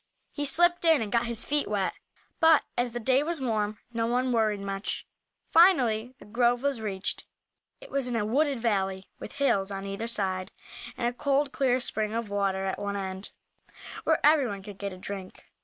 [0.31, 1.93] He slipped in and got his feet wet,
[2.39, 5.05] but as the day was warm no one worried much.
[5.51, 7.27] Finally the grove was reached.
[7.79, 10.49] It was in a wooded valley, with hills on either side,
[10.97, 13.29] and a cold, clear spring of water at one end,
[14.03, 15.45] where everyone could get a drink.